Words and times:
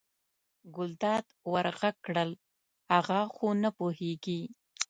ګلداد 0.75 1.25
ور 1.51 1.67
غږ 1.79 1.95
کړل 2.05 2.29
هغه 2.91 3.19
خو 3.33 3.47
نه 3.61 3.69
پوهېږي. 3.77 4.41